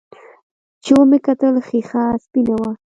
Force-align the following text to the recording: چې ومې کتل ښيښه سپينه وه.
چې 0.83 0.91
ومې 0.97 1.19
کتل 1.27 1.55
ښيښه 1.67 2.03
سپينه 2.23 2.55
وه. 2.59 2.71